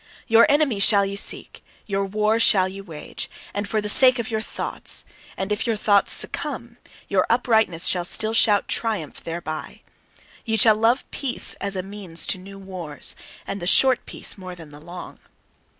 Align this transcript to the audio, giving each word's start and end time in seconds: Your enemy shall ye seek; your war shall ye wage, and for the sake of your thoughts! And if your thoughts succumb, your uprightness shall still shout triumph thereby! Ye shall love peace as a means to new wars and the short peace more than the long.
Your 0.25 0.47
enemy 0.49 0.79
shall 0.79 1.05
ye 1.05 1.15
seek; 1.15 1.63
your 1.85 2.03
war 2.07 2.39
shall 2.39 2.67
ye 2.67 2.81
wage, 2.81 3.29
and 3.53 3.67
for 3.69 3.81
the 3.81 3.87
sake 3.87 4.17
of 4.17 4.31
your 4.31 4.41
thoughts! 4.41 5.05
And 5.37 5.51
if 5.51 5.67
your 5.67 5.75
thoughts 5.75 6.11
succumb, 6.11 6.77
your 7.07 7.27
uprightness 7.29 7.85
shall 7.85 8.03
still 8.05 8.33
shout 8.33 8.67
triumph 8.67 9.23
thereby! 9.23 9.81
Ye 10.43 10.57
shall 10.57 10.75
love 10.75 11.03
peace 11.11 11.53
as 11.61 11.75
a 11.75 11.83
means 11.83 12.25
to 12.33 12.39
new 12.39 12.57
wars 12.57 13.15
and 13.45 13.61
the 13.61 13.67
short 13.67 14.07
peace 14.07 14.39
more 14.39 14.55
than 14.55 14.71
the 14.71 14.79
long. 14.81 15.19